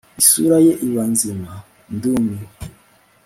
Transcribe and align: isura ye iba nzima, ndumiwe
isura 0.21 0.57
ye 0.65 0.73
iba 0.87 1.03
nzima, 1.13 1.51
ndumiwe 1.95 2.47